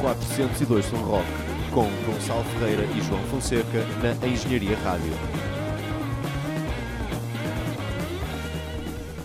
[0.00, 1.26] 402 Som Rock,
[1.72, 5.12] com Gonçalo Ferreira e João Fonseca na Engenharia Rádio.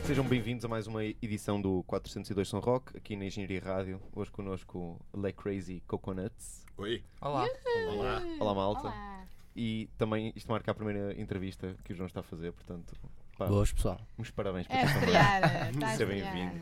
[0.04, 4.02] Sejam bem-vindos a mais uma edição do 402 Som Rock, aqui na Engenharia Rádio.
[4.16, 6.66] Hoje connosco Le Crazy Coconuts.
[6.78, 7.04] Oi.
[7.22, 7.48] Olá.
[7.90, 8.22] Olá.
[8.40, 8.82] Olá, malta.
[8.88, 9.26] Olá.
[9.56, 12.96] E também isto marca a primeira entrevista que o João está a fazer, portanto,
[13.38, 14.02] pá, Boas, pessoal.
[14.18, 15.84] uns parabéns para É estrear.
[15.84, 16.56] A Seja bem-vindo.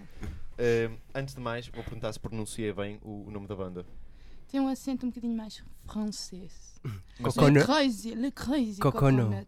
[0.61, 3.85] Uh, antes de mais, vou perguntar se pronunciei bem o, o nome da banda.
[4.51, 6.79] Tem um acento um bocadinho mais francês.
[7.19, 7.59] Mas Coconut.
[7.59, 9.23] Le crazy, le crazy Coconut.
[9.23, 9.47] coconut.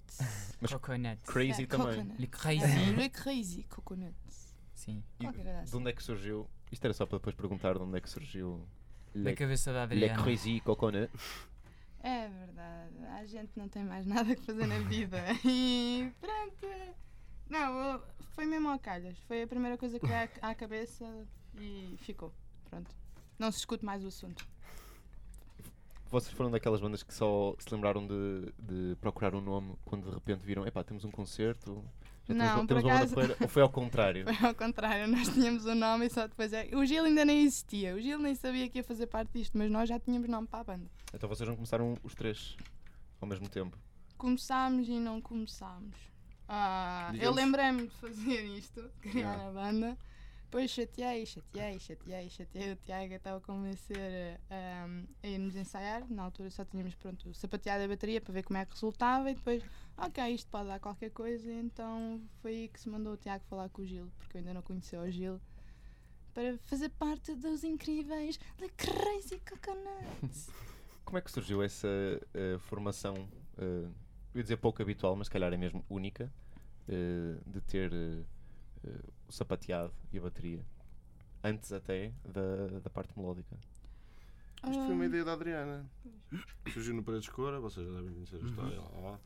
[0.62, 1.22] Mas- Coconut.
[1.26, 1.88] Crazy É, também.
[1.98, 2.22] coconut.
[2.22, 2.92] Le crazy.
[2.96, 4.16] le crazy coconut.
[4.74, 5.04] Sim.
[5.20, 5.78] E Qualquer coisa de assim.
[5.78, 6.50] onde é que surgiu?
[6.72, 8.66] Isto era só para depois perguntar de onde é que surgiu
[9.14, 10.24] Da Le, cabeça da Le Adriana.
[10.24, 11.12] Crazy Coconut.
[12.02, 12.94] É verdade.
[13.20, 15.18] A gente não tem mais nada que fazer na vida.
[15.46, 16.68] E pronto.
[17.50, 18.04] Não, eu-
[18.36, 19.18] foi mesmo ao calhas.
[19.28, 21.06] Foi a primeira coisa que veio à, à cabeça
[21.60, 22.34] e ficou.
[22.70, 22.90] Pronto.
[23.38, 24.48] Não se discute mais o assunto.
[26.14, 30.14] Vocês foram daquelas bandas que só se lembraram de, de procurar um nome quando de
[30.14, 31.84] repente viram, epá, temos um concerto,
[32.26, 34.26] já Não, temos, por temos uma banda acaso- porreira", ou foi ao contrário?
[34.38, 36.70] Foi ao contrário, nós tínhamos o nome e só depois é.
[36.76, 37.96] O Gil ainda nem existia.
[37.96, 40.60] O Gil nem sabia que ia fazer parte disto, mas nós já tínhamos nome para
[40.60, 40.86] a banda.
[41.14, 42.56] Então vocês não começaram os três
[43.20, 43.76] ao mesmo tempo.
[44.16, 45.96] Começámos e não começámos.
[46.48, 49.48] Ah, eu lembrei-me de fazer isto, criar Yeah.
[49.48, 49.98] a banda.
[50.54, 54.88] Depois chateei, chateei, chateei, chateei o Tiago estava a convencer ah,
[55.24, 56.08] a irmos ensaiar.
[56.12, 59.34] Na altura só tínhamos pronto, sapateado a bateria para ver como é que resultava e
[59.34, 59.64] depois,
[59.98, 61.52] ok, isto pode dar qualquer coisa.
[61.52, 64.54] Então foi aí que se mandou o Tiago falar com o Gil, porque eu ainda
[64.54, 65.42] não conhecia o Gil,
[66.36, 70.52] para fazer parte dos incríveis The Crazy Coconuts.
[71.04, 71.88] Como é que surgiu essa
[72.32, 73.28] eh, formação,
[73.58, 73.88] eh,
[74.36, 76.32] eu ia dizer pouco habitual, mas se calhar é mesmo única,
[76.88, 80.66] eh, de ter o sapateado e a bateria,
[81.44, 83.58] antes até da, da parte melódica?
[84.66, 85.86] Isto foi uma Ah, ideia da Adriana.
[86.72, 88.80] Surgiu no Paredes de Cora, vocês já devem conhecer a história.
[88.80, 89.20] lá, lá.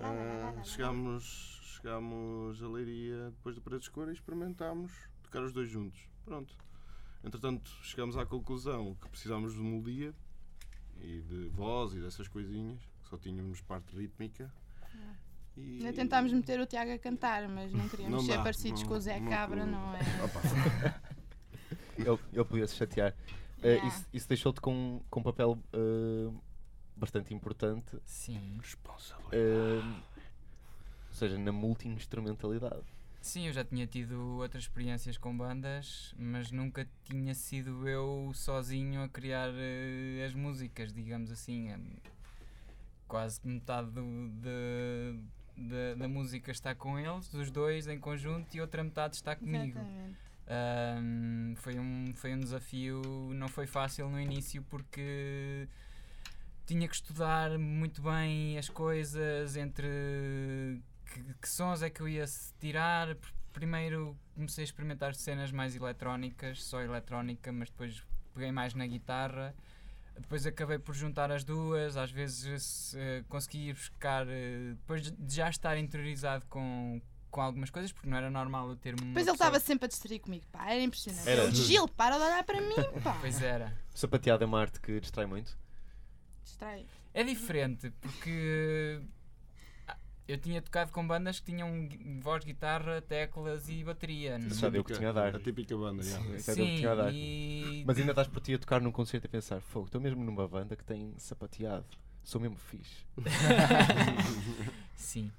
[0.00, 4.90] Ah, chegámos, chegámos a Leiria depois do Paredes de Cora e experimentámos
[5.22, 6.00] tocar os dois juntos.
[6.24, 6.56] Pronto.
[7.22, 10.12] Entretanto, chegámos à conclusão que precisámos de melodia
[11.00, 14.52] e de voz e dessas coisinhas, que só tínhamos parte rítmica.
[15.56, 15.78] E...
[15.78, 18.88] Ainda tentámos meter o Tiago a cantar, mas não queríamos Não ser dá, parecidos não-
[18.88, 20.00] com o Zé não- Cabra, não é?
[21.98, 23.14] Ele, ele podia se chatear.
[23.62, 23.86] Eh, Yeah.
[23.88, 26.32] isso, isso deixou-te com, com um papel eh,
[26.96, 28.58] bastante importante, Sim.
[28.60, 29.36] responsabilidade.
[29.36, 30.02] eh,
[31.10, 32.82] ou seja, na multi-instrumentalidade.
[33.20, 39.00] Sim, eu já tinha tido outras experiências com bandas, mas nunca tinha sido eu sozinho
[39.04, 39.50] a criar
[40.26, 41.70] as músicas, digamos assim.
[41.70, 41.98] Em
[43.06, 45.20] Quase que metade do- de-
[45.68, 49.78] da- da música está com eles, os dois em conjunto, e outra metade está comigo.
[50.48, 53.00] Ahm, foi, um, foi um desafio,
[53.34, 55.68] não foi fácil no início porque
[56.66, 62.24] tinha que estudar muito bem as coisas, entre que, que sons é que eu ia
[62.60, 63.14] tirar.
[63.14, 68.02] Pr- Primeiro comecei a experimentar cenas mais eletrónicas, só eletrónica, mas depois
[68.32, 69.54] peguei mais na guitarra.
[70.18, 75.34] Depois acabei por juntar as duas, às vezes se, consegui ir buscar, eh, depois de
[75.34, 77.00] já estar interiorizado com,
[77.30, 79.86] com algumas coisas, porque não era normal eu ter uma Depois ele pessoa- estava sempre
[79.86, 81.28] a distrair comigo, pá, era impressionante.
[81.28, 81.50] Era.
[81.50, 83.16] Gil, para de olhar para mim, pá.
[83.20, 83.76] Pois era.
[83.94, 85.56] O sapateado é uma arte que distrai muito.
[86.44, 86.86] Distrai.
[87.14, 89.00] É diferente, porque
[90.32, 91.88] eu tinha tocado com bandas que tinham
[92.20, 94.38] voz, guitarra, teclas e bateria.
[94.38, 95.34] não- Isso já deu o que tinha a dar.
[95.36, 96.18] A típica banda, já.
[96.20, 97.12] Isso já deu o que Sim, tinha a dar.
[97.14, 100.00] e Mas ainda estás por ti a tocar num concerto e a pensar, fogo, estou
[100.00, 101.84] mesmo numa banda que tem sapateado.
[102.24, 103.04] Sou mesmo fixe.
[104.96, 105.30] sim.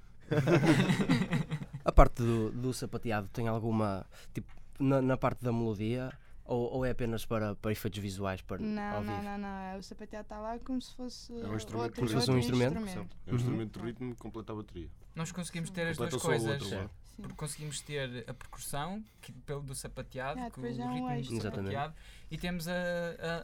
[1.84, 4.06] A parte do, do sapateado tem alguma.
[4.32, 6.10] Tipo, na, na parte da melodia?
[6.46, 8.42] Ou, ou é apenas para, para efeitos visuais?
[8.42, 9.24] Para, Não, ao não, vivo?
[9.24, 9.48] não, não.
[9.48, 11.32] é, O sapateado está lá como se fosse.
[11.32, 13.08] É um instrumento outro, Como se fosse um outro instrumento?
[13.26, 14.88] É um instrumento de ritmo que completa a bateria.
[15.14, 16.90] Nós conseguimos ter as duas Completa coisas.
[17.16, 21.10] Porque conseguimos ter a percussão que, pelo do sapateado, Ah, que o é um ritmo
[21.10, 21.30] extra.
[21.30, 21.72] do Exatamente.
[21.72, 21.94] sapateado,
[22.28, 22.72] e temos a,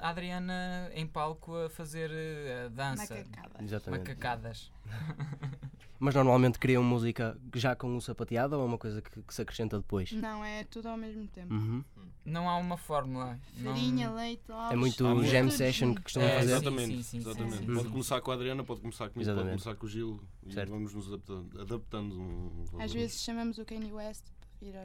[0.02, 3.64] a Adriana em palco a fazer eh, a dança, Macacada.
[3.64, 4.00] Exatamente.
[4.00, 4.72] macacadas.
[6.02, 9.42] Mas normalmente criam música já com o sapateado ou é uma coisa que, que se
[9.42, 10.10] acrescenta depois?
[10.12, 11.52] Não, é tudo ao mesmo tempo.
[11.52, 11.84] Uhum.
[12.24, 13.38] Não há uma fórmula.
[13.58, 14.72] não- Farinha, leite, ovos.
[14.72, 16.46] É muito muito- jam tudo session que costumam É, fazer.
[16.48, 16.96] sim, Exatamente.
[16.96, 17.58] sim, sim, exatamente.
[17.58, 17.90] sim, Pode sim.
[17.90, 19.50] começar com a Adriana, pode começar comigo, Exatamente.
[19.52, 20.70] pode começar com o Gil e Certo.
[20.70, 24.24] vamos nos adaptando, adaptando um, um Às vezes chamamos o Kanye West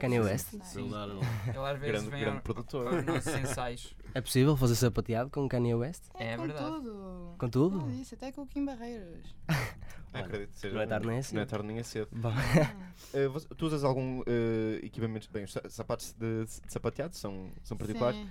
[0.00, 0.52] Kanye West?
[0.52, 2.94] um- Ele às vezes Grande, vem grande ao- produtor.
[2.94, 3.94] aos nossos ensaios.
[4.16, 6.04] É possível fazer sapateado com Kanye West?
[6.14, 6.64] É, É com verdade.
[6.70, 7.34] tudo.
[7.38, 7.80] Com tudo?
[7.80, 9.34] Tudo isso, até com o Kim Barreiros.
[10.14, 11.46] Acredito que seja Não é tarde nem é Não é cedo.
[11.46, 12.08] tarde nem é cedo.
[12.12, 12.32] Bom,
[13.32, 15.28] você- tu usas algum eh, equipamento?
[15.30, 18.18] Bem, os sa- sapatos de, de sapateado são, são particulares.
[18.18, 18.28] Sim.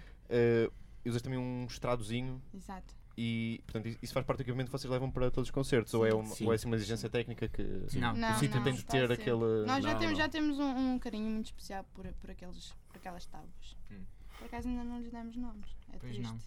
[1.05, 2.95] E usas também um estradozinho Exato.
[3.15, 5.93] e, portanto, isso- faz parte do equipamento que vocês levam para todos os concertos?
[5.93, 6.45] Ou é, uma, Sim.
[6.47, 7.61] ou é assim uma exigência técnica que
[7.99, 8.13] Não.
[8.15, 9.11] o Não, sítio não, tem de ter a ser.
[9.13, 9.65] aquele.
[9.67, 10.25] Nós já Não, temos, não.
[10.25, 13.77] já temos um, um carinho muito especial por, por, aqueles, por aquelas tábuas.
[13.91, 14.01] Hum.
[14.39, 15.69] Por acaso ainda não lhes demos nomes.
[15.93, 16.21] É Pois triste.
[16.23, 16.37] não.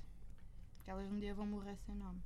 [0.76, 2.18] Porque elas um dia vão morrer sem nome.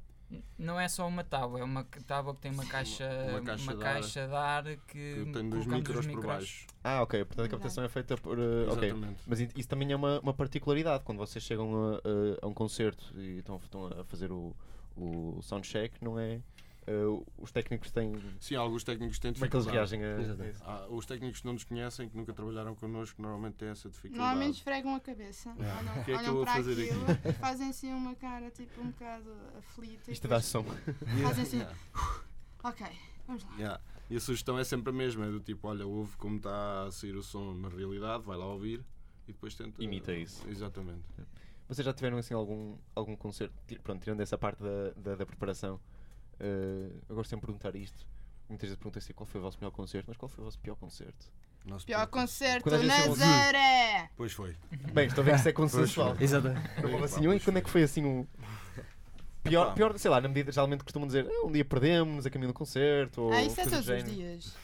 [0.59, 3.77] Não é só uma tábua, é uma tábua que tem uma caixa, uma uma caixa
[3.77, 6.25] caixa, de de ar que, Que tem dois colocamos os micros por micros.
[6.27, 6.67] baixo.
[6.83, 7.25] Ah, ok.
[7.27, 8.39] Portanto, a captação é feita por.
[8.39, 8.89] uh, ok.
[8.89, 9.21] Exatamente.
[9.27, 13.13] Mas isso também é uma, uma particularidade quando vocês chegam a, a- a um concerto
[13.19, 14.57] e estão, estão a fazer o,
[14.97, 16.41] o soundcheck, não é?
[16.87, 18.13] Uh, os técnicos têm.
[18.41, 20.03] Sim, alguns técnicos têm Como é que eles dificuldade.
[20.03, 20.69] reagem a?
[20.69, 24.19] Há- os técnicos que não nos conhecem, que nunca trabalharam connosco, normalmente têm essa dificuldade.
[24.19, 27.05] Normalmente esfregam a cabeça, olham, O que é que olham eu vou para fazer aquilo
[27.11, 27.29] aqui?
[27.29, 30.11] e fazem assim uma cara tipo um bocado aflita.
[30.11, 30.65] Isto dá som.
[31.23, 31.79] Fazem assim, Yeah.
[32.65, 32.87] ok,
[33.29, 33.55] vamos lá.
[33.57, 33.81] Yeah.
[34.11, 36.91] E a sugestão é sempre a mesma, é do tipo, olha, ouve como está a
[36.91, 38.85] sair o som na realidade, vai lá ouvir
[39.29, 39.83] e depois tenta...
[39.83, 40.47] Imita isso.
[40.49, 41.03] Exatamente.
[41.69, 43.55] Vocês já tiveram assim algum, algum concerto?
[43.85, 45.81] Pronto, tirando essa parte da, da, da preparação,
[46.41, 48.07] uh, eu gosto sempre de perguntar isto.
[48.49, 50.59] Muitas vezes perguntam assim qual foi o vosso melhor concerto, mas qual foi o vosso
[50.59, 51.27] pior concerto?
[51.65, 54.11] Nosso Pior concerto, Nazaré!
[54.17, 54.57] Pois foi.
[54.93, 56.17] Bem, estou a ver que isso é consensual.
[56.19, 56.69] Exatamente.
[57.05, 58.27] Assim e pois quando é que foi assim um.
[59.45, 59.75] Pior, Epá.
[59.75, 62.55] pior, sei lá, na medida geralmente costumam dizer "Ah, um dia perdemos a caminho do
[62.55, 63.23] concerto.
[63.23, 64.57] Ou Ah, isso é todos os género." dias.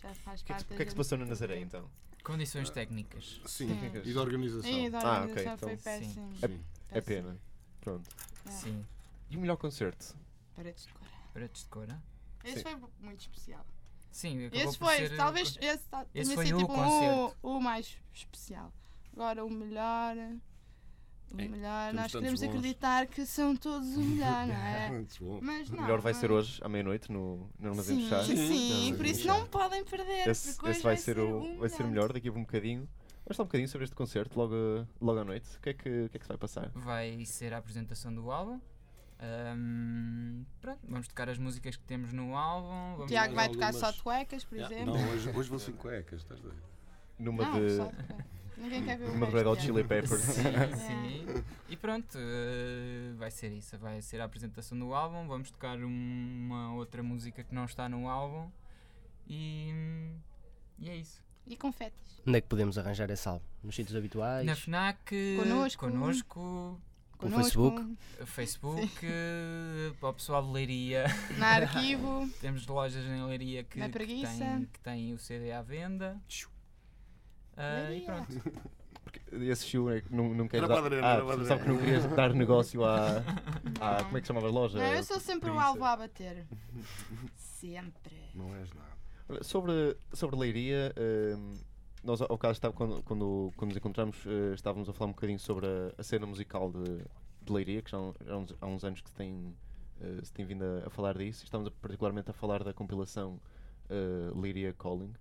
[0.00, 1.46] Já faz O que é que, é que se passou no fazer.
[1.46, 1.84] Nazaré então?
[2.24, 3.40] Condições técnicas.
[3.44, 4.00] Sim, Sim.
[4.04, 4.70] e da organização.
[4.70, 6.32] Ih, da Ah, organização ok, foi então- péssimo.
[6.32, 6.60] Sim.
[6.90, 7.02] É péssimo.
[7.22, 7.36] pena.
[7.82, 8.08] Pronto.
[8.46, 8.50] É.
[8.50, 8.84] Sim.
[9.30, 10.14] E o melhor concerto?
[10.58, 11.08] Paredes de cor.
[11.32, 11.86] Paredes de cor.
[11.90, 12.00] ah?
[12.44, 12.62] Esse Sim.
[12.62, 13.66] foi muito especial.
[14.10, 17.36] Sim, acabou Esse foi, ser, talvez, uh, esse, ta- esse tenha foi o tipo, concerto.
[17.42, 18.72] o, o mais especial.
[19.12, 20.16] Agora, o melhor.
[21.30, 22.48] O É, melhor, nós queremos bons.
[22.48, 24.88] acreditar que são todos o melhor, não é?
[24.92, 25.38] Muito bom.
[25.42, 25.82] Mas O não.
[25.82, 26.36] melhor vai ser não.
[26.36, 28.26] hoje, à meia-noite, no, no Armazém Chás.
[28.26, 30.26] sim, Sim, por isso não podem perder.
[30.26, 32.04] Esse, esse vai, ser o, vai ser o melhor.
[32.08, 32.88] melhor daqui a um bocadinho.
[33.26, 34.54] Vamos falar um bocadinho sobre este concerto logo,
[35.02, 35.54] logo à noite.
[35.58, 36.70] O que é que, o que, é que se vai passar?
[36.74, 38.58] vai ser a apresentação do álbum.
[39.20, 42.94] Ahm, pronto, vamos tocar as músicas que temos no álbum.
[42.94, 44.94] O Vamos Tiago vai algumas- tocar só de cuecas, por Yeah, exemplo.
[44.96, 46.54] Não, hoje, hoje vou sem cuecas, estás a ver?
[47.18, 47.76] Numa Não, de.
[47.76, 47.90] só.
[48.56, 49.62] Ninguém quer ver resto, Red Hot.
[49.62, 50.20] Chili Peppers.
[50.20, 50.74] Sim, É.
[50.76, 51.44] sim.
[51.68, 53.76] E pronto, eh, vai ser isso.
[53.78, 55.26] Vai ser a apresentação do álbum.
[55.28, 58.50] Vamos tocar uma outra música que não está no álbum.
[59.28, 59.72] E,
[60.78, 61.22] e é isso.
[61.46, 62.20] E confetes.
[62.26, 63.44] Onde é que podemos arranjar esse álbum?
[63.62, 64.44] Nos sítios habituais?
[64.44, 65.86] Na FNAC, Connosco.
[65.88, 66.80] connosco,
[67.18, 67.96] Com o Facebook?
[68.24, 71.04] Facebook, eh, para o pessoal de Leiria.
[71.36, 72.28] Na arquivo.
[72.40, 76.16] Temos lojas em Leiria que, Na que, têm, que têm o CD à venda.
[77.56, 78.40] Ah, e pronto.
[79.32, 80.82] Esse show é que não, não quer Era dar.
[80.82, 83.18] padrão, ah, sabe que não querias dar negócio à.
[83.80, 84.78] à como é que se chamava a loja?
[84.78, 85.66] Não, eu sou sempre o Preguiça.
[85.66, 86.46] alvo a bater.
[87.34, 88.14] Sempre.
[88.34, 89.42] Não és nada.
[89.42, 90.94] Sobre, sobre Leiria,
[91.36, 91.54] hum,
[92.04, 95.38] nós ao caso estava, quando, quando, quando nos encontramos eh, estávamos a falar um bocadinho
[95.38, 96.98] sobre a, a cena musical de,
[97.42, 99.54] de Leiria, que já, há uns- há uns, anos que se tem,
[100.00, 101.44] eh, se tem vindo a, a falar disso.
[101.44, 103.40] Estávamos a- particularmente a falar da compilação
[103.90, 105.12] eh, Leiria Calling,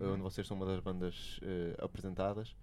[0.00, 0.14] Uhum.
[0.14, 1.38] onde vocês são uma das bandas
[1.78, 2.56] apresentadas.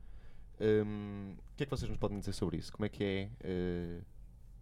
[0.60, 2.72] Hum, o que é que vocês nos podem dizer sobre isso?
[2.74, 3.04] Como é que
[3.44, 4.02] é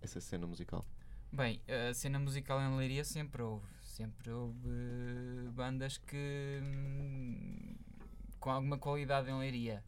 [0.01, 0.85] essa cena musical?
[1.31, 3.65] Bem, a cena musical em Leiria sempre houve.
[3.81, 4.67] Sempre houve
[5.53, 6.59] bandas que.
[8.39, 9.83] Com alguma qualidade em Leiria.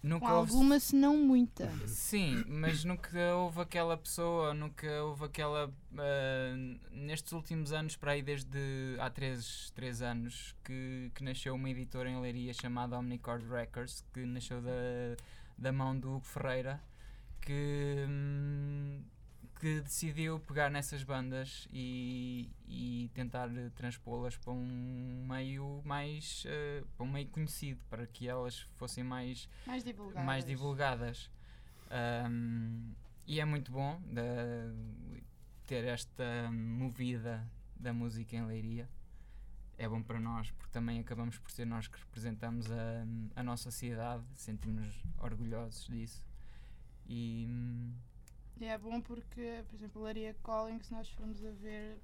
[0.00, 0.52] Com Nunca houve.
[0.52, 1.68] alguma, se não muita.
[1.88, 5.72] Sim, mas nunca houve aquela pessoa, nunca houve aquela.
[5.98, 6.56] ah,
[6.92, 8.58] nestes últimos anos, para aí desde
[9.00, 14.24] há 3, três anos, que, que nasceu uma editora em Leiria chamada Omnicord Records, que
[14.24, 14.70] nasceu da,
[15.58, 16.80] da mão do Hugo Ferreira,
[17.40, 19.02] que, hum,
[19.60, 26.44] que decidiu pegar nessas bandas e, e tentar eh, transpô-las para um meio mais.
[26.46, 30.24] ah, para um meio conhecido, para que elas fossem mais Mais divulgadas.
[30.24, 31.30] mais divulgadas.
[31.90, 32.92] Ahm,
[33.26, 34.72] e é muito bom da-
[35.66, 37.46] ter esta movida
[37.76, 38.88] da música em Leiria.
[39.76, 43.04] É bom para nós porque também acabamos por ser nós que representamos a,
[43.36, 44.86] a nossa cidade, sentimos
[45.18, 46.26] orgulhosos disso.
[47.06, 48.07] E hum, E
[48.66, 51.98] é bom porque, por exemplo, Laria Calling, se nós formos a ver,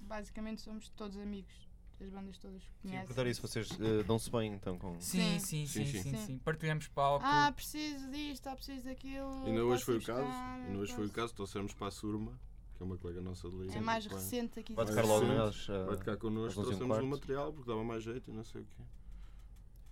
[0.00, 1.54] basicamente somos todos amigos.
[1.98, 3.06] As bandas todas que Sim, conhecem.
[3.06, 5.00] perguntar isso, vocês eh, dão-se bem então com.
[5.00, 5.64] sim, Sim.
[5.64, 6.26] sim, sim, Sim, sim, sim.
[6.26, 6.38] sim.
[6.40, 7.24] Partilhamos palco.
[7.26, 9.46] Ah, preciso disto, ah, preciso daquilo.
[9.46, 10.28] Ainda hoje foi o caso.
[10.66, 11.34] Ainda hoje foi o caso.
[11.34, 12.38] Trouxemos para a Surma,
[12.74, 13.78] que é uma colega nossa de Leiria.
[13.78, 14.74] É mais recente aqui.
[14.74, 15.66] Vai tocar logo neles.
[15.70, 18.44] eh, Vai tocar connosco, às 11 trouxemos o material porque dava mais jeito e não
[18.44, 18.82] sei o quê.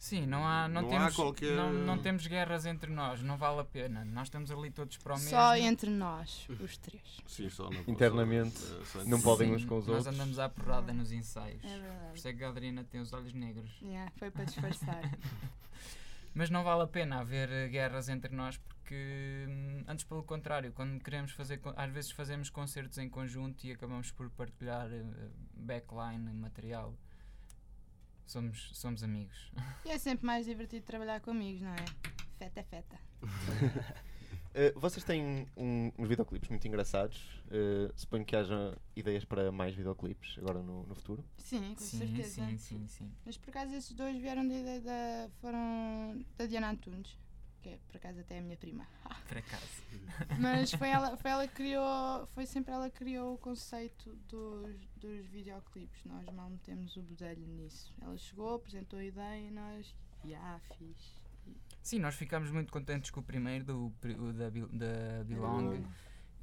[0.04, 3.38] Sim, não há, não Não há temos, qualquer- não, não temos guerras entre nós, não
[3.38, 4.04] vale a pena.
[4.04, 5.30] Nós estamos ali todos para o mesmo.
[5.30, 7.23] Só entre nós, os três.
[7.26, 10.14] Sim, só na Internamente, só- só- não podem Sim, uns com os nós outros.
[10.14, 11.64] andamos à porrada nos ensaios.
[11.64, 12.18] É Por verdade.
[12.18, 13.70] isso é que a Adriana tem os olhos negros.
[13.80, 15.00] Yeah, foi para disfarçar.
[16.34, 20.70] Mas não vale a pena haver eh, guerras entre nós porque, hum, antes pelo contrário,
[20.73, 25.02] quando queremos fazer, às vezes fazemos concertos em conjunto e acabamos por partilhar eh,
[25.54, 26.92] backline, material.
[28.26, 29.52] Somos, somos amigos.
[29.85, 31.85] E é sempre mais divertido trabalhar com amigos, não é?
[32.38, 32.99] Feta é feta.
[34.57, 37.21] Eh, vocês têm um- uns videoclipes muito engraçados.
[37.50, 41.25] Eh, suponho que haja ideias para mais videoclipes agora no, no futuro.
[41.37, 42.28] Sim, com sim, certeza.
[42.47, 43.12] sim, sim, sim.
[43.26, 45.28] Mas por acaso esses dois vieram da ideia da.
[45.40, 47.19] foram da Diana Antunes,
[47.64, 48.87] que é por acaso até a minha prima.
[49.26, 49.83] Por acaso.
[50.38, 54.76] Mas foi ela, foi ela que criou, foi sempre ela que criou o conceito dos,
[54.97, 56.04] dos videoclipes.
[56.04, 57.94] Nós mal metemos o bedelho nisso.
[58.02, 59.94] Ela chegou, apresentou a ideia e nós,
[60.35, 61.25] ah, fiz.
[61.83, 65.87] Sim, nós ficámos muito contentes com o primeiro, do, o da, da Belong,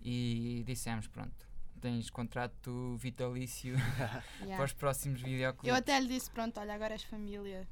[0.03, 1.47] e dissemos: pronto,
[1.79, 3.75] tens contrato vitalício
[4.41, 5.69] para os próximos videoclipes.
[5.69, 7.67] Eu até lhe disse, pronto, olha, agora és família.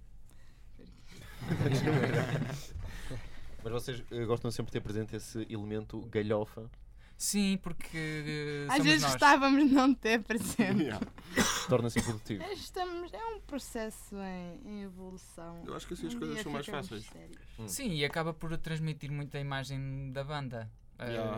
[3.63, 6.70] Mas vocês eh, gostam sempre de ter presente esse elemento galhofa,
[7.18, 9.12] Sim, porque eh, Às vezes nós.
[9.12, 10.84] gostávamos de não ter presente.
[10.84, 11.06] Yeah.
[11.68, 12.42] torna-se improdutivo.
[12.54, 15.62] Estamos, é um processo em, em evolução.
[15.68, 17.04] Eu acho que assim as Um coisas dia são mais fáceis.
[17.06, 17.38] sérios.
[17.68, 20.72] Sim, e acaba por transmitir muita imagem da banda.
[20.98, 21.38] Uh, Yeah.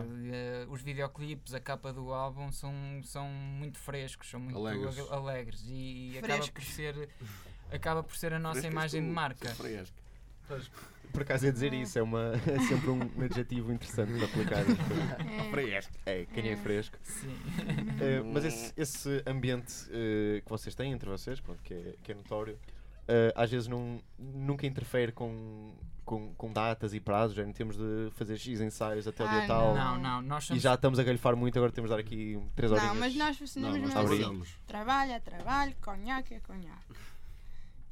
[0.68, 2.72] uh, os videoclipes, a capa do álbum são,
[3.04, 4.98] são muito frescos, são muito Alegres.
[4.98, 7.08] ag- alegres e acaba por ser
[7.72, 9.48] acaba por ser a nossa imagem de marca.
[9.54, 9.94] fresca.
[11.12, 14.60] Por acaso ia dizer isso, é, uma, é sempre um adjetivo interessante de aplicar.
[14.62, 15.50] É.
[15.50, 15.92] Fresca.
[16.06, 16.56] É, quem é É.
[16.56, 16.96] fresco.
[17.02, 17.36] Sim.
[18.00, 22.12] Eh, mas esse, esse ambiente eh, que vocês têm entre vocês, pronto, que, é, que
[22.12, 22.58] é notório,
[23.08, 27.76] eh, às vezes não, nunca interfere com, com, com datas e prazos, já não temos
[27.76, 29.74] de fazer X ensaios até o dia Ah, tal.
[29.74, 32.38] Não, não, nós E somos já estamos a galhofar muito, agora temos de dar aqui
[32.56, 32.84] 3 horas.
[32.84, 34.52] Não, mas nós Não, funcionamos nós mesmo assim.
[34.66, 36.94] Trabalho é trabalho, conhaque é conhaque.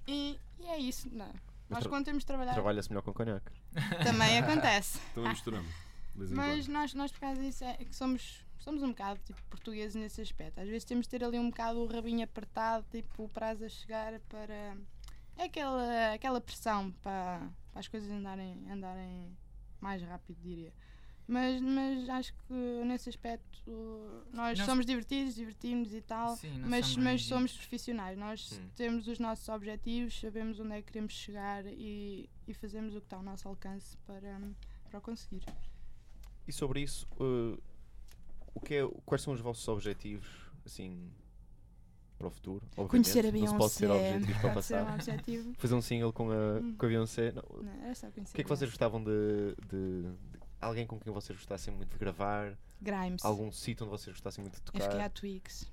[0.08, 1.08] E, e é isso.
[1.12, 1.30] Não.
[1.70, 3.50] Nós quando temos de trabalhar Trabalha-se melhor com conhaque.
[4.04, 4.98] também acontece.
[5.14, 5.70] Também misturamos.
[6.14, 10.20] Mas nós, nós por causa disso é que somos, somos um bocado tipo, portugueses nesse
[10.20, 10.60] aspecto.
[10.60, 13.68] Às vezes temos de ter ali um bocado o rabinho apertado, tipo o prazo a
[13.68, 14.76] chegar para.
[15.36, 19.34] É aquela, aquela pressão para, para as coisas andarem, andarem
[19.80, 20.72] mais rápido, diria.
[21.32, 22.52] Mas, mas acho que
[22.84, 23.62] nesse aspecto
[24.32, 26.36] nós, Nós- somos divertidos, divertimos e tal.
[26.36, 28.68] Sim, não Mas, somos mas somos profissionais, nós Hum.
[28.74, 33.06] temos os nossos objetivos, sabemos onde é que queremos chegar e, e fazemos o que
[33.06, 34.40] está ao nosso alcance para,
[34.90, 35.44] para o conseguir.
[36.48, 37.58] E sobre isso, eh,
[38.52, 40.26] o que é, quais são os vossos objetivos,
[40.66, 41.12] assim,
[42.18, 42.66] para o futuro?
[42.88, 43.52] Conhecer a Obviamente, Beyoncé.
[43.52, 44.94] Não pode ter objetivos para ser um passar.
[44.94, 45.54] objetivo.
[45.58, 46.74] Fazer um single com a, Hum.
[46.76, 47.30] com a Beyoncé.
[47.30, 48.34] Não, o Não, era só conhecer.
[48.34, 51.98] que é que vocês gostavam de, de- de- Alguém com quem vocês gostassem muito de
[51.98, 52.56] gravar?
[52.80, 53.24] Grimes.
[53.24, 54.90] Algum sítio onde vocês gostassem muito de tocar?
[54.90, 55.70] FKA Twigs.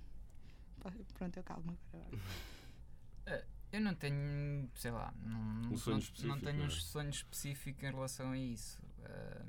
[0.79, 2.17] Pô, Pronto, eu calmo agora.
[3.69, 6.71] Eu não tenho, sei lá, não, Um sonho não, específico, não tenho não um é?
[6.71, 8.79] sonho específico em relação a isso.
[9.03, 9.41] Ah,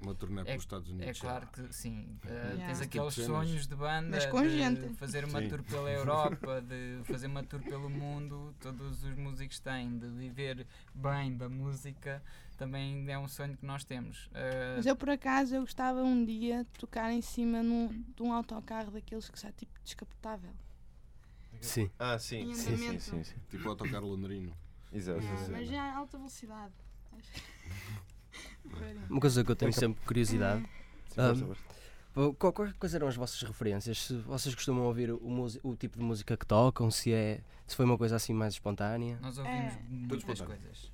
[0.00, 1.20] Uma turnê É- pelos Estados É Unidos.
[1.20, 2.16] claro que sim.
[2.24, 2.66] Uh, Yeah.
[2.66, 4.94] Tens aqueles sonhos de banda Mas com de gente.
[4.94, 5.48] fazer uma Sim.
[5.48, 10.64] tour pela Europa, de fazer uma tour pelo mundo, todos os músicos têm, de viver
[10.94, 12.22] bem da música,
[12.60, 14.26] também é um sonho que nós temos.
[14.26, 18.22] Uh, Mas eu por acaso eu gostava um dia de tocar em cima num, de
[18.22, 20.50] um autocarro daqueles que já tipo descapotável.
[21.62, 21.90] Sim.
[21.98, 23.34] Ah, sim, Em sim, sim, sim, sim.
[23.48, 24.52] Tipo o autocarro londrino.
[24.92, 25.20] Exato.
[25.20, 25.50] Exato.
[25.52, 26.72] mas já a alta velocidade.
[29.08, 30.62] Uma coisa que eu tenho sempre curiosidade.
[32.38, 34.04] Qual- Quais eram as vossas referências?
[34.06, 37.84] Se vocês costumam ouvir o, o tipo de música que tocam, se, é, se foi
[37.86, 39.18] uma coisa assim mais espontânea.
[39.22, 39.82] nós ouvimos É.
[39.88, 40.92] muitas coisas.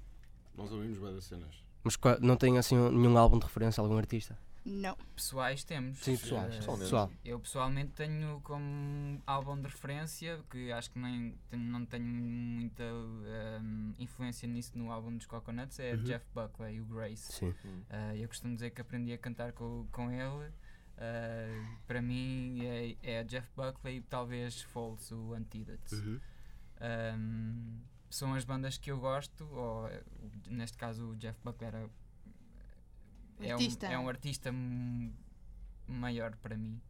[0.56, 1.54] Nós ouvimos bem das cenas.
[1.84, 4.36] Mas qua- não tem assim nenhum álbum de referência a algum artista?
[4.64, 4.96] Não.
[5.14, 5.98] Pessoais temos.
[5.98, 6.84] Sim, pessoais, Uh, pessoalmente.
[6.86, 7.10] Pessoal.
[7.24, 12.82] Eu pessoalmente tenho como álbum de referência, que acho que nem, tenho- não tenho muita
[12.82, 16.02] um, influência nisso no álbum dos Coconuts, é Uhum.
[16.02, 17.32] Jeff Buckley, o Grace.
[17.32, 17.50] Sim.
[17.50, 20.50] Uh, eu costumo dizer que aprendi a cantar com, com ele.
[20.98, 25.94] Uh, para mim é, é Jeff Buckley e talvez Falls, o Antidote.
[25.94, 26.20] Uhum.
[28.10, 30.02] São as bandas que eu gosto, ou eh,
[30.48, 31.90] neste caso o Jeff Buckley era,
[33.40, 33.86] é, um, Artista.
[33.86, 34.50] é um artista
[35.86, 36.80] maior para mim.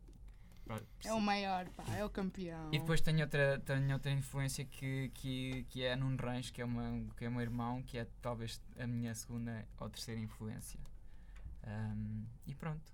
[1.05, 2.71] É o maior, pá, é o campeão.
[2.73, 6.65] E depois tenho outra, tenho outra influência que, que, que é Nuno Range, que é,
[6.65, 10.81] uma, que é o meu irmão, que é talvez a minha segunda ou terceira influência.
[11.65, 12.93] Um, e pronto.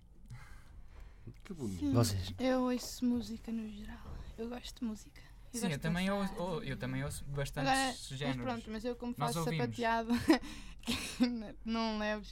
[1.44, 1.80] Que bonito.
[1.80, 2.34] Sim, Vocês?
[2.38, 4.16] Eu ouço música no geral.
[4.36, 5.22] Eu gosto de música.
[5.52, 8.42] Sim, eu também, ouço, ou- eu também ouço bastantes Agora, mas géneros.
[8.42, 9.64] pronto, mas eu como Nós faço ouvimos.
[9.66, 10.10] sapateado,
[11.64, 12.24] não levo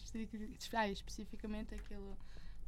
[0.75, 2.17] ah, especificamente aquilo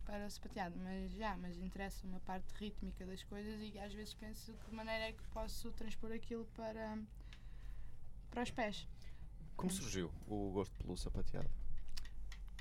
[0.04, 4.14] para o sapateado, mas já, mas interessa uma parte rítmica das coisas e às vezes
[4.14, 6.99] penso de que maneira é que posso transpor aquilo para,
[8.30, 8.87] para os pés.
[9.56, 11.49] Como surgiu o gosto pelo sapateado?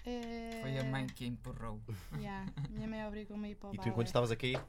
[0.05, 0.59] É...
[0.61, 1.79] Foi a mãe que a empurrou.
[2.17, 2.51] Yeah.
[2.69, 4.57] Minha mãe obrigou-me a ir para o E tu, enquanto estavas a cair,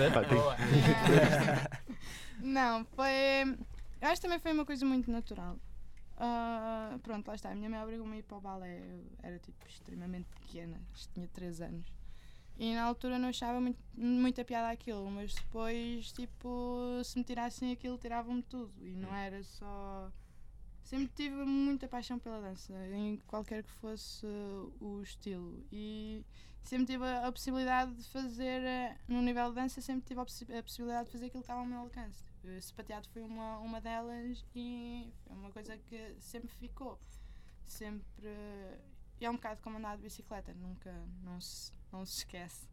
[0.00, 0.56] é, Boa.
[0.56, 1.70] Yeah.
[2.40, 3.56] Não, foi.
[4.00, 5.58] Eu acho que também foi uma coisa muito natural.
[6.16, 7.50] Ah, pronto, lá está.
[7.50, 8.78] A minha mãe obrigou-me a ir para o balé.
[8.78, 11.92] Eu era tipo extremamente pequena, acho que tinha 3 anos.
[12.56, 17.72] E na altura não achava muito, muita piada aquilo, mas depois, tipo, se me tirassem
[17.72, 18.72] aquilo, tiravam-me tudo.
[18.80, 20.10] E não era só.
[20.84, 24.26] Sempre tive muita paixão pela dança, em qualquer que fosse
[24.80, 25.64] o estilo.
[25.72, 26.22] E
[26.62, 30.52] sempre tive a, possibilidade de fazer, eh, no nível de dança, sempre tive a, possi-
[30.52, 32.22] a possibilidade de fazer aquilo que estava ao meu alcance.
[32.44, 37.00] Eh, Sapateado foi uma, uma delas e foi uma coisa que sempre ficou.
[37.66, 38.28] Sempre.
[39.20, 42.68] É um bocado como andar de bicicleta, nunca, não se, não se esquece.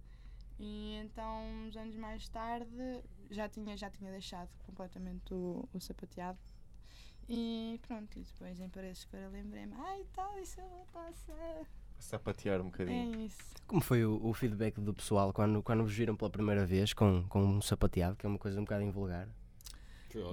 [0.59, 6.37] E então, uns anos mais tarde, já tinha, já tinha deixado completamente o, o sapateado.
[7.29, 11.65] E pronto, e depois em Paredes de Escoura lembrei-me, ai tal, isso eu vou passar.
[11.99, 13.25] sapatear um É bocadinho.
[13.25, 13.37] isso.
[13.67, 17.23] Como foi o, o feedback do pessoal quando, quando vos viram pela primeira vez com,
[17.29, 19.29] com um sapateado, que é uma coisa um bocado invulgar?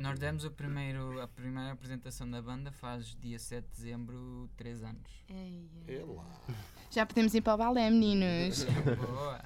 [0.01, 4.83] Nós demos o primeiro, a primeira apresentação da banda faz dia 7 de dezembro, 3
[4.83, 5.25] anos.
[5.87, 6.27] É lá.
[6.91, 8.65] Já podemos ir para o balé, meninos.
[8.99, 9.45] Boa!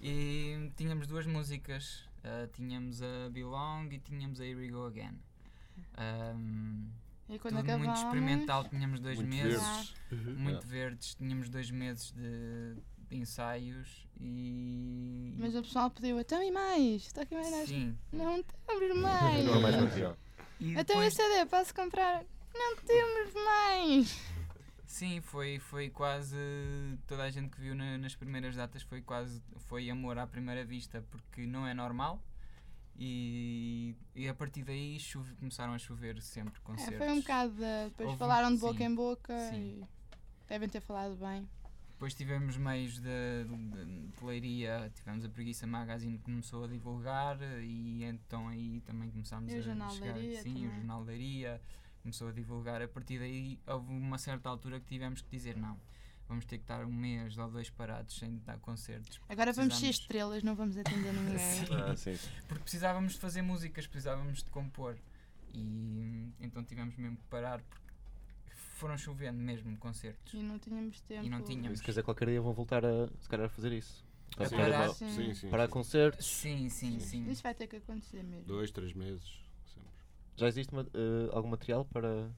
[0.00, 2.04] E tínhamos duas músicas.
[2.22, 5.18] ah, tínhamos a Belong e tínhamos a Here We Go Again.
[5.96, 6.86] Ahm,
[7.28, 9.62] E quando tudo acabamos, muito experimental, tínhamos dois Muito meses.
[10.10, 10.38] verdes.
[10.38, 10.68] Muito É.
[10.68, 12.74] verdes, tínhamos dois meses de,
[13.08, 15.34] de ensaios e.
[15.38, 17.02] Mas o pessoal pediu, então e mais?
[17.06, 17.68] Estou aqui mais.
[17.68, 17.96] Sim.
[18.12, 19.44] Não temos mais.
[19.44, 20.16] Não é mais material.
[20.60, 22.24] Então depois- esse CD, posso comprar?
[22.54, 24.20] Não temos mais.
[24.84, 26.36] Sim, foi, foi quase.
[27.06, 29.40] Toda a gente que viu na- nas primeiras datas foi quase.
[29.68, 32.20] Foi amor à primeira vista, porque não é normal.
[33.02, 36.98] E, e a partir daí chove- começaram a chover sempre É, concertos.
[36.98, 37.54] foi um bocado.
[37.54, 39.56] de- depois Houve- falaram de boca sim, em boca sim.
[39.82, 39.84] e
[40.46, 41.48] devem ter falado bem.
[41.92, 47.38] Depois tivemos meios de, de, de leiria, tivemos a Preguiça Magazine que começou a divulgar
[47.62, 50.14] e então aí também começámos E o a Jornal chegar.
[50.16, 50.70] Leiria sim, o também.
[50.76, 51.62] Jornal de Leiria
[52.02, 52.82] começou a divulgar.
[52.82, 55.78] A partir daí houve uma certa altura que tivemos que dizer não,
[56.30, 59.20] vamos ter que estar um mês ou dois parados sem dar concertos.
[59.28, 61.38] Agora vamos ser estrelas, não vamos atender ninguém.
[61.38, 61.66] Sim.
[61.74, 62.30] Ah, sim, sim.
[62.48, 64.96] Porque precisávamos de fazer músicas, precisávamos de compor.
[65.52, 67.90] E então tivemos mesmo que parar porque
[68.76, 70.32] foram chovendo mesmo concertos.
[70.32, 71.26] E não tínhamos tempo.
[71.26, 71.72] E não tínhamos.
[71.72, 74.04] Isso quer dizer que qualquer dia vão voltar a, se calhar, a fazer isso.
[74.34, 74.70] A Para- parar.
[74.84, 75.08] para- Sim.
[75.10, 75.50] Sim, sim.
[75.50, 75.70] Para sim.
[75.72, 76.26] concertos.
[76.26, 77.28] Sim, sim, sim.
[77.28, 78.44] Isso vai ter que acontecer mesmo.
[78.46, 79.40] Dois, três meses.
[79.66, 79.90] Sempre.
[80.36, 82.30] Já existe eh, algum material para,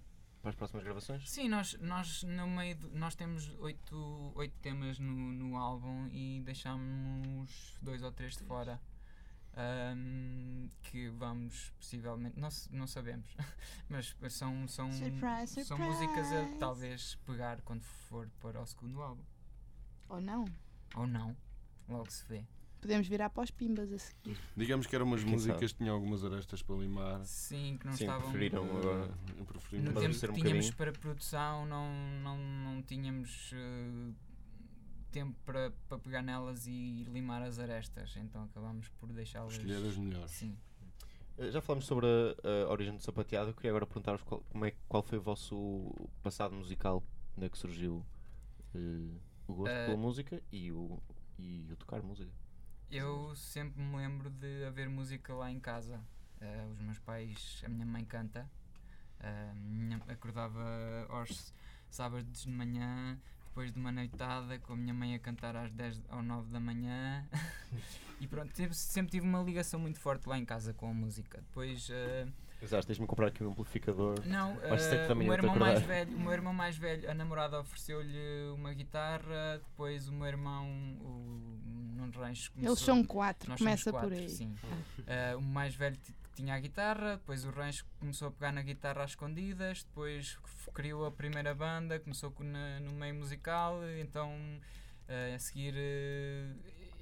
[0.42, 1.30] para as próximas gravações?
[1.30, 6.42] Sim, nós, nós no meio de- nós temos oito, oito temas no, no álbum e
[6.44, 8.80] deixámos dois ou três de fora.
[9.54, 13.36] ahm, que vamos possivelmente, não, não sabemos,
[13.88, 16.58] mas são, são, Surprise, são músicas a surprise.
[16.58, 19.22] talvez pegar quando for para o segundo álbum.
[20.08, 20.44] Ou não.
[20.96, 21.36] Ou não,
[21.88, 22.44] logo se vê.
[22.82, 24.36] Podemos virar para os pimbas a seguir.
[24.56, 25.72] Digamos que eram umas Quem músicas sabe?
[25.72, 27.24] que tinham algumas arestas para limar.
[27.24, 28.22] Sim, que não Sim, estavam.
[28.28, 29.14] preferiram Eh, agora.
[29.38, 30.34] eu preferi No tempo que um tínhamos
[30.70, 30.76] bocadinho.
[30.76, 31.88] para produção não,
[32.24, 34.12] não, não tínhamos eh,
[35.12, 39.52] tempo para, para pegar nelas e limar as arestas, então acabámos por deixá-las.
[39.54, 40.30] escolher as melhores.
[40.32, 40.56] Sim.
[41.38, 43.50] Eh, Já falamos sobre a, a origem do sapateado.
[43.50, 47.00] Eu queria agora perguntar-vos qual, como é, qual foi o vosso passado musical,
[47.36, 48.04] onde é que surgiu
[48.74, 48.78] eh,
[49.46, 51.00] o gosto pela música e o,
[51.38, 52.28] e o tocar música.
[52.92, 55.98] Eu sempre me lembro de haver música lá em casa.
[56.40, 58.48] Eh, os meus pais, a minha mãe canta.
[59.20, 60.62] Eh, minha- acordava
[61.08, 61.54] aos
[61.88, 66.02] sábados de manhã, depois de uma noitada, com a minha mãe a cantar às 10
[66.10, 67.26] ou 9 da manhã.
[68.20, 71.38] e pronto, tive- sempre tive uma ligação muito forte lá em casa com a música.
[71.38, 71.88] Depois.
[71.90, 72.26] eh,
[72.62, 74.20] Exato, tens-me comprar aqui um amplificador.
[74.24, 78.50] Não, da o meu irmão mais velho, o meu irmão mais velho, a namorada ofereceu-lhe
[78.54, 80.64] uma guitarra, depois o meu irmão,
[81.00, 81.58] o
[81.96, 82.72] Nuno Rancho começou...
[82.72, 84.28] Eles são quatro, nós começa somos por quatro, aí.
[84.28, 84.54] Sim.
[85.06, 88.62] Eh, o mais velho ti- tinha a guitarra, depois o Rancho começou a pegar na
[88.62, 90.38] guitarra às escondidas, depois
[90.72, 94.32] criou a primeira banda, começou com- na- no meio musical, então
[95.08, 96.46] eh, a seguir eh,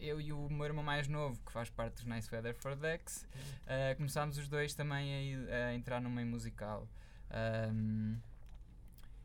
[0.01, 3.27] eu e o meu irmão mais novo, que faz parte dos Nice Weather for Dex,
[3.67, 6.89] eh, começámos os dois também a, a entrar no meio musical.
[7.31, 8.17] Ahm,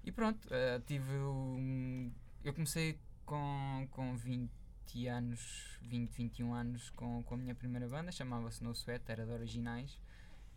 [0.03, 2.11] e pronto, eh, tive um,
[2.43, 8.11] eu comecei com, com 20 anos, 20, 21 anos com, com a minha primeira banda,
[8.11, 9.99] chamava-se No Sweat, era de originais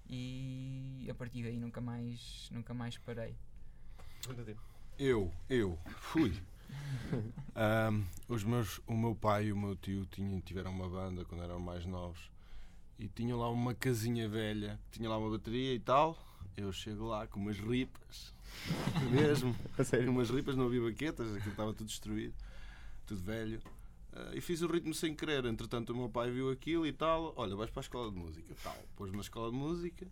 [0.09, 3.35] e a partir daí nunca mais, nunca mais parei.
[4.99, 6.35] Eu, eu, fui.
[7.55, 11.43] Ahm, os meus, o meu pai e o meu tio tinham, tiveram uma banda quando
[11.43, 12.31] eram mais novos
[12.99, 16.17] e tinham lá uma casinha velha, tinha lá uma bateria e tal,
[16.57, 18.35] eu chego lá com umas ripas,
[19.11, 22.35] mesmo, A com umas ripas, não havia baquetas, aquilo estava tudo destruído,
[23.07, 23.61] tudo velho.
[24.13, 25.45] Ah, e fiz o ritmo sem querer.
[25.45, 27.33] Entretanto, o meu pai viu aquilo e tal.
[27.37, 28.55] Olha, vais para a escola de música.
[28.63, 28.77] Tal.
[28.97, 30.07] Pôs-me na escola de música.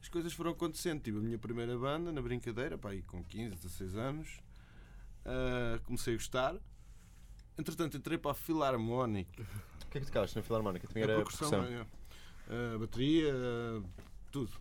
[0.00, 1.02] As coisas foram acontecendo.
[1.02, 4.40] Tive a minha primeira banda na brincadeira, pá, aí com 15, 16 anos.
[5.24, 6.56] Ah, comecei a gostar.
[7.58, 9.42] Entretanto, entrei para a filarmónica.
[9.84, 10.86] O que é que tocavas na Filarmónica?
[10.86, 11.86] Também A era percussão, percussão.
[12.50, 12.74] é.
[12.74, 13.82] A bateria, ah,
[14.30, 14.52] tudo.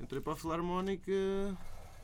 [0.00, 1.12] Entrei para a filarmónica.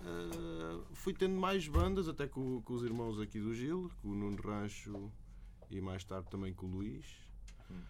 [0.02, 4.14] ah, fui tendo mais bandas, até com, com os irmãos aqui do Gil, com o
[4.14, 5.12] Nuno Rancho
[5.70, 7.04] e mais tarde também com o Luís.
[7.70, 7.82] Hum.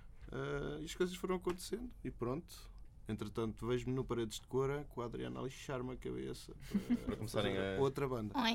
[0.81, 2.69] E as coisas foram acontecendo e pronto.
[3.09, 6.53] Entretanto, vejo-me no Paredes de Cora com a Adriana a lixar-me a cabeça
[7.07, 8.35] para, começarem fazer a- outra banda.
[8.39, 8.55] Oi.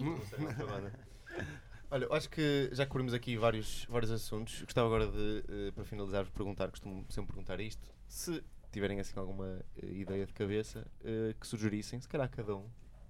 [1.92, 4.62] Olha, eu acho que já cobrimos aqui vários, vários assuntos.
[4.64, 9.14] Gostava agora de, eh, para finalizar, vos perguntar, costumo sempre perguntar isto, se tiverem assim
[9.20, 12.66] alguma eh, ideia de cabeça eh, que sugerissem, se calhar cada um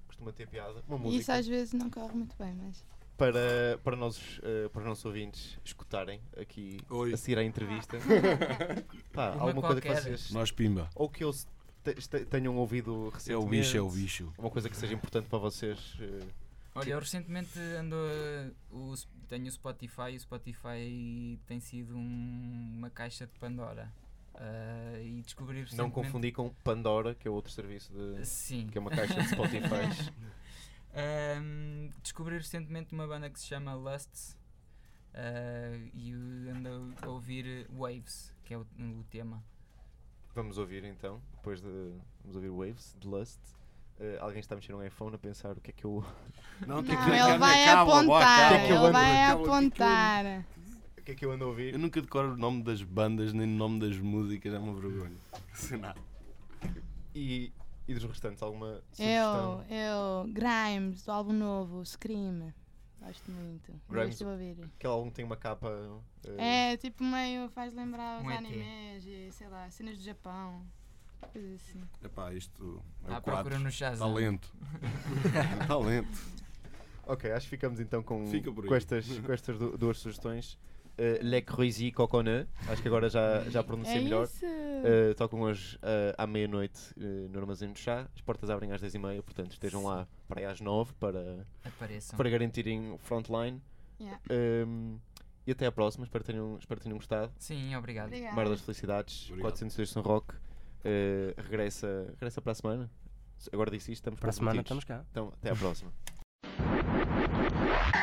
[0.05, 2.85] costuma ter piada, uma E música isso às vezes não corre muito bem, mas.
[3.17, 7.13] para, para, nós, eh, para os nossos ouvintes escutarem aqui Oi.
[7.13, 7.97] a seguir à entrevista.
[9.13, 10.89] Pá, Uma alguma coisa que vocês Nós pimba.
[10.93, 11.47] ou que eles
[12.29, 13.45] tenham ouvido É recentemente.
[13.45, 14.33] o bicho, é o bicho.
[14.37, 15.95] Uma coisa que seja importante para vocês.
[16.01, 16.19] eh,
[16.75, 18.93] Olha, eu recentemente ando a- o,
[19.27, 23.91] tenho o Spotify e o Spotify tem sido um- uma caixa de Pandora.
[24.35, 25.93] Ah, e descobri não recentemente...
[25.93, 28.25] confundir com Pandora, que é outro serviço de.
[28.25, 28.67] Sim.
[28.67, 29.85] que é uma caixa de Spotify.
[32.01, 34.37] Descobri recentemente uma banda que se chama Lusts
[35.13, 36.11] ah, e
[36.49, 39.43] ando a ouvir Waves, que é o, o tema.
[40.35, 41.93] Vamos ouvir então, depois de.
[42.21, 43.39] Vamos ouvir Waves, de Lust.
[43.99, 46.03] Eh, alguém está a mexer um iPhone a pensar o que é que eu.
[46.67, 48.49] Não, Não, tem que ver ele vai apontar.
[48.49, 50.25] que é que eu Ele ando- vai apontar.
[50.97, 51.73] O que é que eu ando a ouvir?
[51.73, 55.15] Eu nunca decoro o nome das bandas nem o nome das músicas, é uma vergonha.
[55.53, 55.99] Sei nada.
[57.13, 57.51] E,
[57.87, 59.65] e dos restantes, alguma Eu, sugestão?
[59.69, 62.53] eu, Grimes, do álbum novo, Scream.
[63.01, 63.73] Gosto muito.
[63.89, 64.21] Grimes.
[64.21, 64.51] A ouvir.
[64.77, 65.69] Aquele álbum tem uma capa.
[66.37, 68.37] eh, É, tipo meio faz lembrar os Um ET.
[68.37, 70.65] animes e sei lá, cenas do Japão.
[71.31, 71.81] Coisas assim.
[72.03, 73.59] Epá, isto é o procura quadro.
[73.59, 74.07] no Shazam.
[74.13, 74.53] Talento.
[75.67, 76.19] Talento.
[77.05, 80.57] Ok, acho que ficamos então com, Fica com estas, com estas du- duas sugestões.
[80.97, 84.25] Uh, Le Croisy Coconut, acho que agora já, já pronunciei é melhor.
[84.25, 84.45] isso.
[84.45, 88.07] Uh, tocam hoje uh, à meia-noite uh, no Armazém do Chá.
[88.13, 92.15] As portas abrem às 10h30, portanto estejam lá para aí às 9 para, Apareçam.
[92.15, 93.59] para garantirem o frontline.
[93.99, 94.19] Yeah.
[94.67, 94.99] Um,
[95.47, 97.31] e até à próxima, espero que tenham, espero que tenham gostado.
[97.39, 98.07] Sim, obrigado.
[98.07, 98.35] Obrigada.
[98.35, 99.51] Mar das Felicidades, Obrigado.
[99.51, 100.35] 402 São Roque.
[100.85, 102.91] Uh, regressa, regressa para a semana.
[103.51, 105.03] Agora disse isto, estamos Para a semana estamos cá.
[105.11, 105.91] Então, até à próxima.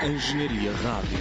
[0.03, 1.19] Engenharia Rádio.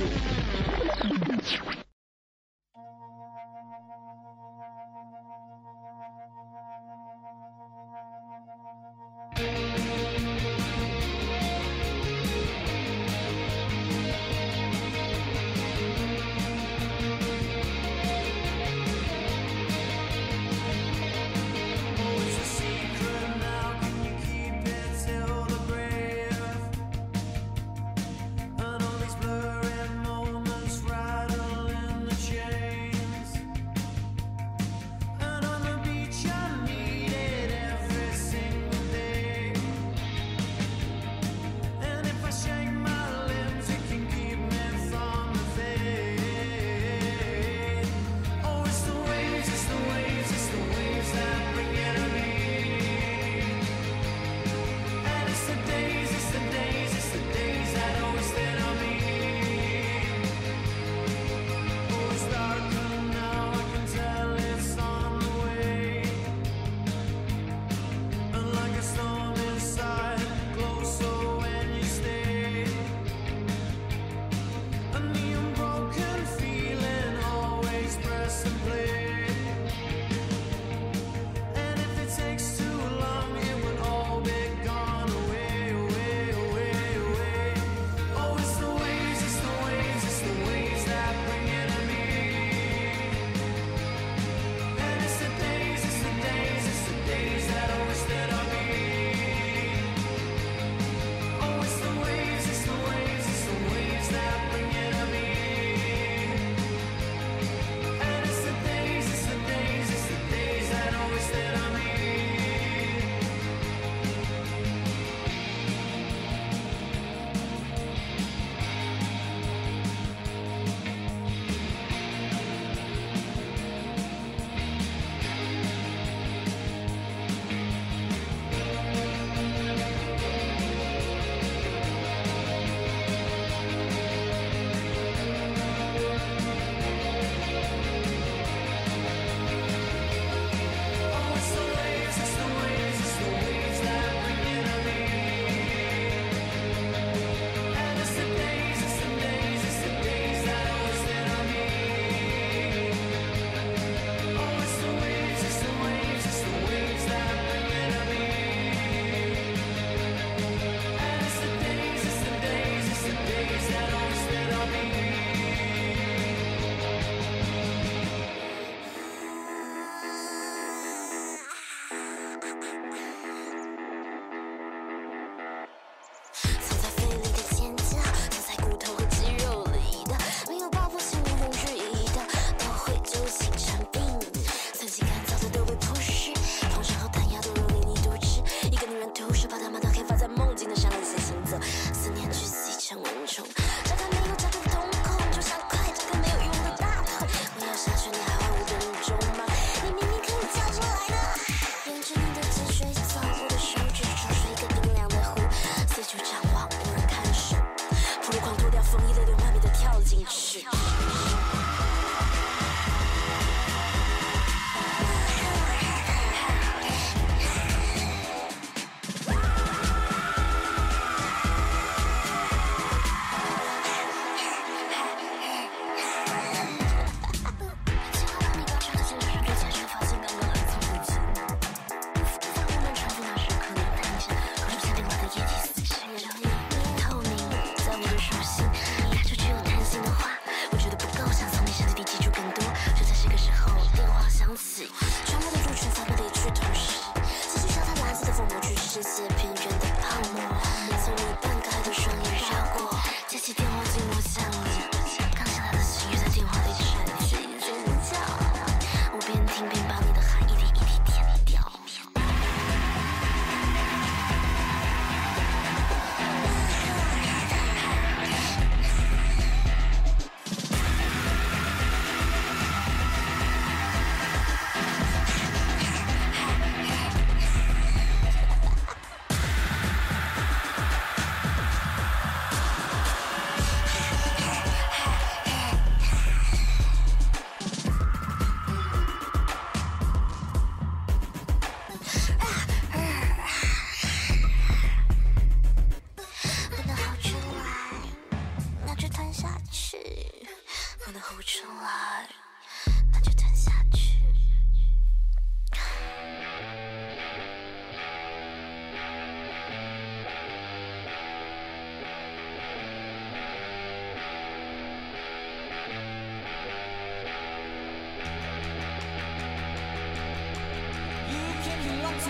[322.20, 322.30] to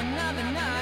[0.00, 0.73] another night.